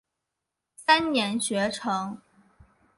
[0.77, 2.19] 三年学成。